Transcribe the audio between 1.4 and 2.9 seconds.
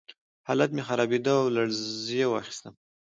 لړزې واخیستم